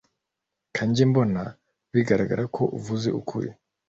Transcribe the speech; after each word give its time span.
kuri 0.73 0.85
njye 0.89 1.03
mbona 1.11 1.41
bigaragara 1.93 2.43
ko 2.55 2.63
uvuze 2.77 3.07
ukuri 3.19 3.49